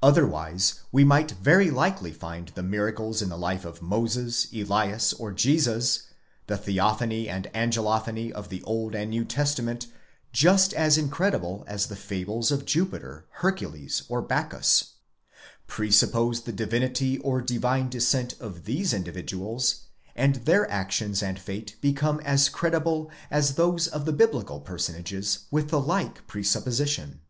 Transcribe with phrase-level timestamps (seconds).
[0.00, 5.32] Otherwise, we might very likely find the miracles in the life of Moses, Elias, or
[5.32, 6.04] Jesus,
[6.46, 9.88] the Theophany and Angelophany of the Old and New Testament,
[10.32, 14.92] just as incredible as the fables of Jupiter, Hercules, or Bacchus:
[15.66, 22.20] presuppose the divinity or divine descent of these individuals, and their actions and fate become
[22.20, 27.20] as credible as those of the biblical person ages with the like presupposition.